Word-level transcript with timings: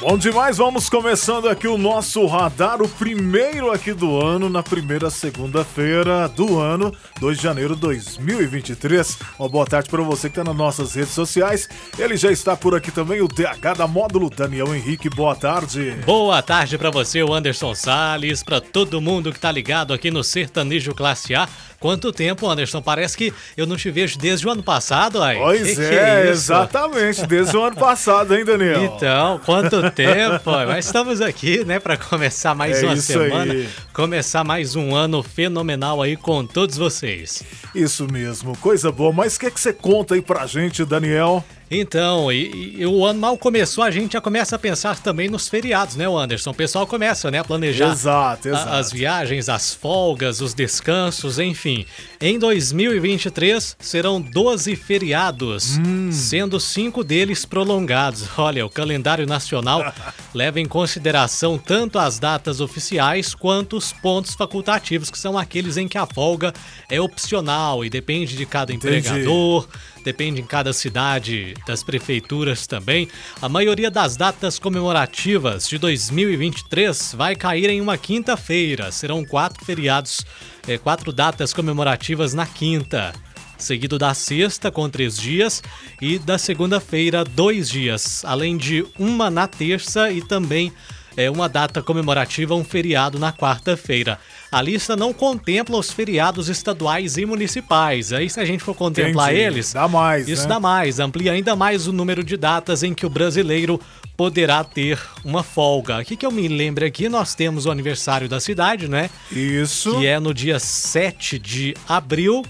Bom 0.00 0.16
demais, 0.16 0.56
vamos 0.56 0.88
começando 0.88 1.46
aqui 1.46 1.68
o 1.68 1.76
nosso 1.76 2.24
radar, 2.24 2.80
o 2.80 2.88
primeiro 2.88 3.70
aqui 3.70 3.92
do 3.92 4.18
ano, 4.18 4.48
na 4.48 4.62
primeira 4.62 5.10
segunda-feira 5.10 6.26
do 6.26 6.58
ano, 6.58 6.90
2 7.20 7.36
de 7.36 7.42
janeiro 7.42 7.74
de 7.74 7.82
2023. 7.82 9.18
Uma 9.38 9.48
boa 9.50 9.66
tarde 9.66 9.90
para 9.90 10.02
você 10.02 10.30
que 10.30 10.38
está 10.40 10.42
nas 10.42 10.56
nossas 10.56 10.94
redes 10.94 11.12
sociais. 11.12 11.68
Ele 11.98 12.16
já 12.16 12.32
está 12.32 12.56
por 12.56 12.74
aqui 12.74 12.90
também, 12.90 13.20
o 13.20 13.28
TH 13.28 13.74
da 13.74 13.86
Módulo, 13.86 14.30
Daniel 14.30 14.74
Henrique. 14.74 15.10
Boa 15.10 15.36
tarde. 15.36 15.90
Boa 16.06 16.40
tarde 16.40 16.78
para 16.78 16.90
você, 16.90 17.22
o 17.22 17.34
Anderson 17.34 17.74
Sales, 17.74 18.42
para 18.42 18.58
todo 18.58 19.02
mundo 19.02 19.30
que 19.30 19.38
tá 19.38 19.52
ligado 19.52 19.92
aqui 19.92 20.10
no 20.10 20.24
Sertanejo 20.24 20.94
Classe 20.94 21.34
A. 21.34 21.46
Quanto 21.78 22.12
tempo, 22.12 22.46
Anderson? 22.46 22.82
Parece 22.82 23.16
que 23.16 23.32
eu 23.56 23.66
não 23.66 23.74
te 23.74 23.90
vejo 23.90 24.18
desde 24.18 24.46
o 24.46 24.50
ano 24.50 24.62
passado, 24.62 25.22
aí. 25.22 25.38
Pois 25.38 25.76
que 25.76 25.82
é, 25.82 25.88
que 25.88 25.94
é 25.94 26.28
exatamente, 26.28 27.26
desde 27.26 27.56
o 27.56 27.62
ano 27.62 27.76
passado, 27.76 28.36
hein, 28.36 28.44
Daniel? 28.44 28.84
Então, 28.84 29.40
quanto 29.46 29.89
tempo? 29.90 30.50
Mas 30.66 30.86
estamos 30.86 31.20
aqui, 31.20 31.64
né, 31.64 31.78
para 31.78 31.96
começar 31.96 32.54
mais 32.54 32.82
É 32.82 32.86
uma 32.86 32.96
semana, 32.96 33.52
aí. 33.52 33.68
começar 33.92 34.44
mais 34.44 34.76
um 34.76 34.94
ano 34.94 35.22
fenomenal 35.22 36.00
aí 36.02 36.16
com 36.16 36.44
todos 36.46 36.76
vocês. 36.76 37.42
Isso 37.74 38.06
mesmo, 38.10 38.56
coisa 38.58 38.90
boa. 38.92 39.12
Mas 39.12 39.36
o 39.36 39.40
que, 39.40 39.50
que 39.50 39.60
você 39.60 39.72
conta 39.72 40.14
aí 40.14 40.22
pra 40.22 40.46
gente, 40.46 40.84
Daniel? 40.84 41.44
Então, 41.70 42.32
e, 42.32 42.80
e 42.80 42.86
o 42.86 43.04
ano 43.04 43.20
mal 43.20 43.38
começou, 43.38 43.84
a 43.84 43.90
gente 43.90 44.14
já 44.14 44.20
começa 44.20 44.56
a 44.56 44.58
pensar 44.58 44.98
também 45.00 45.28
nos 45.28 45.48
feriados, 45.48 45.94
né, 45.94 46.06
Anderson? 46.06 46.50
O 46.50 46.54
pessoal 46.54 46.86
começa, 46.86 47.30
né, 47.30 47.38
a 47.38 47.44
planejar 47.44 47.92
Exato, 47.92 48.48
a- 48.48 48.50
exato. 48.50 48.68
as 48.70 48.90
viagens, 48.92 49.48
as 49.48 49.72
folgas, 49.72 50.40
os 50.40 50.52
descansos, 50.52 51.38
enfim. 51.38 51.86
Em 52.20 52.38
2023 52.38 53.76
serão 53.78 54.20
12 54.20 54.74
feriados, 54.76 55.78
Hum. 55.78 56.10
sendo 56.12 56.58
cinco 56.58 57.04
deles 57.04 57.44
prolongados. 57.44 58.24
Olha, 58.36 58.66
o 58.66 58.70
calendário 58.70 59.26
nacional 59.26 59.92
leva 60.34 60.60
em 60.60 60.66
consideração 60.66 61.58
tanto 61.58 61.98
as 61.98 62.18
datas 62.18 62.60
oficiais 62.60 63.34
quanto 63.34 63.76
os 63.76 63.92
pontos 63.92 64.34
facultativos, 64.34 65.10
que 65.10 65.18
são 65.18 65.36
aqueles 65.36 65.76
em 65.76 65.88
que 65.88 65.98
a 65.98 66.06
folga 66.06 66.52
é 66.88 67.00
opcional 67.00 67.84
e 67.84 67.90
depende 67.90 68.36
de 68.36 68.46
cada 68.46 68.72
Entendi. 68.72 68.98
empregador, 68.98 69.68
depende 70.04 70.40
em 70.40 70.44
cada 70.44 70.72
cidade, 70.72 71.54
das 71.66 71.82
prefeituras 71.82 72.66
também. 72.66 73.08
A 73.40 73.48
maioria 73.48 73.90
das 73.90 74.16
datas 74.16 74.58
comemorativas 74.58 75.68
de 75.68 75.78
2023 75.78 77.14
vai 77.16 77.34
cair 77.34 77.68
em 77.70 77.80
uma 77.80 77.98
quinta-feira. 77.98 78.92
Serão 78.92 79.24
quatro 79.24 79.64
feriados, 79.64 80.24
eh, 80.66 80.78
quatro 80.78 81.12
datas 81.12 81.52
comemorativas 81.52 82.34
na 82.34 82.46
quinta. 82.46 83.12
Seguido 83.60 83.98
da 83.98 84.14
sexta, 84.14 84.70
com 84.70 84.88
três 84.88 85.16
dias, 85.16 85.62
e 86.00 86.18
da 86.18 86.38
segunda-feira, 86.38 87.24
dois 87.24 87.68
dias, 87.68 88.24
além 88.24 88.56
de 88.56 88.84
uma 88.98 89.30
na 89.30 89.46
terça 89.46 90.10
e 90.10 90.22
também 90.22 90.72
é 91.16 91.30
uma 91.30 91.48
data 91.48 91.82
comemorativa, 91.82 92.54
um 92.54 92.64
feriado 92.64 93.18
na 93.18 93.32
quarta-feira. 93.32 94.18
A 94.50 94.62
lista 94.62 94.96
não 94.96 95.12
contempla 95.12 95.76
os 95.76 95.90
feriados 95.90 96.48
estaduais 96.48 97.16
e 97.16 97.26
municipais. 97.26 98.12
Aí, 98.12 98.30
se 98.30 98.40
a 98.40 98.44
gente 98.44 98.62
for 98.62 98.74
contemplar 98.74 99.32
Entendi. 99.32 99.44
eles, 99.44 99.72
Dá 99.72 99.88
mais, 99.88 100.28
isso 100.28 100.42
né? 100.42 100.48
dá 100.48 100.60
mais, 100.60 100.98
amplia 100.98 101.32
ainda 101.32 101.54
mais 101.54 101.86
o 101.86 101.92
número 101.92 102.24
de 102.24 102.36
datas 102.36 102.82
em 102.82 102.94
que 102.94 103.04
o 103.04 103.10
brasileiro 103.10 103.80
poderá 104.16 104.62
ter 104.62 104.98
uma 105.24 105.42
folga. 105.42 105.98
Aqui 105.98 106.16
que 106.16 106.26
eu 106.26 106.30
me 106.30 106.46
lembro 106.46 106.84
aqui, 106.84 107.08
nós 107.08 107.34
temos 107.34 107.66
o 107.66 107.70
aniversário 107.70 108.28
da 108.28 108.38
cidade, 108.38 108.88
né? 108.88 109.08
Isso. 109.32 109.98
Que 109.98 110.06
é 110.06 110.20
no 110.20 110.34
dia 110.34 110.58
7 110.58 111.38
de 111.38 111.74
abril. 111.88 112.44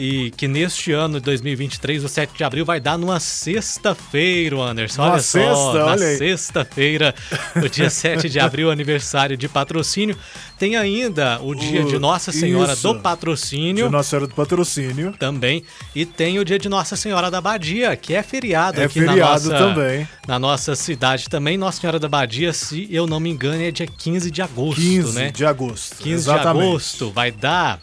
E 0.00 0.30
que 0.36 0.46
neste 0.46 0.92
ano 0.92 1.18
de 1.18 1.24
2023, 1.24 2.04
o 2.04 2.08
7 2.08 2.32
de 2.36 2.44
abril, 2.44 2.64
vai 2.64 2.78
dar 2.78 2.96
numa 2.96 3.18
sexta-feira, 3.18 4.56
Anderson. 4.60 5.02
Olha 5.02 5.20
só, 5.20 5.72
sexta, 5.72 5.84
na 5.86 5.98
sexta-feira, 5.98 7.14
o 7.56 7.68
dia 7.68 7.90
7 7.90 8.28
de 8.28 8.38
abril, 8.38 8.70
aniversário 8.70 9.36
de 9.36 9.48
patrocínio. 9.48 10.16
Tem 10.56 10.76
ainda 10.76 11.40
o 11.42 11.52
dia 11.52 11.82
de 11.82 11.98
Nossa 11.98 12.30
Senhora 12.30 12.74
isso. 12.74 12.82
do 12.94 13.00
Patrocínio. 13.00 13.86
De 13.86 13.90
Nossa 13.90 14.10
Senhora 14.10 14.28
do 14.28 14.34
Patrocínio. 14.34 15.14
Também. 15.18 15.64
E 15.92 16.06
tem 16.06 16.38
o 16.38 16.44
dia 16.44 16.60
de 16.60 16.68
Nossa 16.68 16.94
Senhora 16.94 17.28
da 17.28 17.40
Badia, 17.40 17.96
que 17.96 18.14
é 18.14 18.22
feriado 18.22 18.80
É 18.80 18.84
aqui 18.84 19.00
na 19.00 19.12
feriado 19.12 19.50
nossa, 19.50 19.58
também. 19.58 20.08
na 20.28 20.38
nossa 20.38 20.76
cidade 20.76 21.28
também. 21.28 21.58
Nossa 21.58 21.80
Senhora 21.80 21.98
da 21.98 22.08
Badia, 22.08 22.52
se 22.52 22.86
eu 22.88 23.04
não 23.04 23.18
me 23.18 23.30
engano, 23.30 23.60
é 23.60 23.72
dia 23.72 23.86
15 23.88 24.30
de 24.30 24.42
agosto, 24.42 24.80
15 24.80 25.14
né? 25.16 25.30
de 25.32 25.44
agosto. 25.44 25.96
15 25.96 26.12
Exatamente. 26.12 26.62
de 26.62 26.68
agosto. 26.68 27.10
Vai 27.10 27.32
dar 27.32 27.80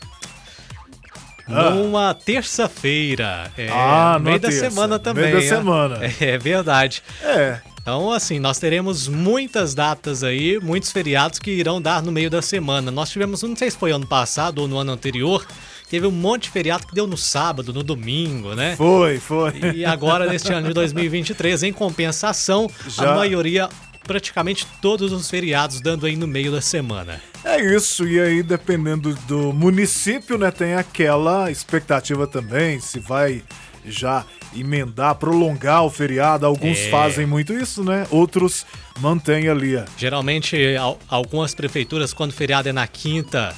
Ah. 1.48 1.70
numa 1.70 2.14
terça-feira. 2.14 3.52
É, 3.58 3.70
Ah, 3.72 4.16
no 4.18 4.26
meio 4.26 4.40
da 4.40 4.50
terça. 4.50 4.70
semana 4.70 5.00
também. 5.00 5.26
meio 5.26 5.36
da 5.38 5.42
né? 5.42 5.48
semana. 5.48 6.00
É 6.20 6.38
verdade. 6.38 7.04
É. 7.22 7.60
Então, 7.82 8.12
assim, 8.12 8.40
nós 8.40 8.58
teremos 8.58 9.08
muitas 9.08 9.76
datas 9.76 10.24
aí, 10.24 10.60
muitos 10.60 10.92
feriados 10.92 11.38
que 11.38 11.52
irão 11.52 11.80
dar 11.80 12.02
no 12.02 12.12
meio 12.12 12.32
da 12.32 12.42
semana. 12.42 12.90
Nós 12.90 13.12
tivemos, 13.12 13.44
não 13.44 13.56
sei 13.56 13.70
se 13.70 13.78
foi 13.78 13.92
ano 13.92 14.08
passado 14.08 14.58
ou 14.60 14.68
no 14.68 14.80
ano 14.80 14.92
anterior, 14.92 15.46
teve 15.88 16.08
um 16.08 16.12
monte 16.12 16.44
de 16.44 16.50
feriado 16.50 16.88
que 16.88 16.96
deu 16.96 17.06
no 17.06 17.16
sábado, 17.16 17.72
no 17.72 17.84
domingo, 17.84 18.56
né? 18.56 18.76
Foi, 18.76 19.20
foi. 19.20 19.54
E 19.76 19.86
agora, 19.86 20.26
neste 20.26 20.52
ano 20.52 20.68
de 20.70 20.74
2023, 20.74 21.62
em 21.62 21.72
compensação, 21.72 22.68
Já- 22.88 23.12
a 23.12 23.16
maioria, 23.18 23.70
praticamente 24.06 24.66
todos 24.82 25.12
os 25.12 25.30
feriados, 25.30 25.82
dando 25.82 26.06
aí 26.06 26.16
no 26.16 26.28
meio 26.28 26.52
da 26.52 26.62
semana. 26.62 27.22
É 27.44 27.60
isso, 27.76 28.08
e 28.08 28.20
aí 28.20 28.42
dependendo 28.42 29.14
do 29.28 29.52
município, 29.54 30.38
né, 30.38 30.52
tem 30.52 30.76
aquela 30.76 31.52
expectativa 31.52 32.26
também, 32.26 32.80
se 32.80 33.00
vai 33.00 33.44
já 33.88 34.26
emendar, 34.56 35.14
prolongar 35.16 35.84
o 35.84 35.90
feriado. 35.92 36.46
Alguns 36.46 36.78
É. 36.80 36.90
fazem 36.90 37.26
muito 37.28 37.54
isso, 37.54 37.84
né? 37.84 38.08
Outros 38.10 38.66
mantêm 39.00 39.48
ali. 39.48 39.76
ó. 39.76 39.84
Geralmente, 39.98 40.58
al- 40.76 40.98
algumas 41.08 41.54
prefeituras, 41.54 42.12
quando 42.14 42.32
o 42.32 42.34
feriado 42.34 42.68
é 42.68 42.74
na 42.74 42.88
quinta, 42.88 43.54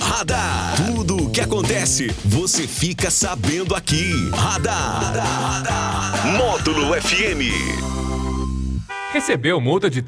Radar. 0.00 0.74
Tudo 0.92 1.26
o 1.26 1.30
que 1.30 1.40
acontece, 1.40 2.08
você 2.24 2.66
fica 2.66 3.12
sabendo 3.12 3.76
aqui. 3.76 4.10
Radar. 4.34 6.26
Módulo 6.36 7.00
FM. 7.00 7.46
Recebeu 9.12 9.60
multa 9.60 9.88
de 9.88 10.02